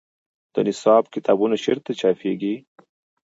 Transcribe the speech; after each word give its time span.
د 0.53 0.55
نصاب 0.67 1.03
کتابونه 1.13 1.55
چیرته 1.63 1.91
چاپیږي؟ 2.01 2.55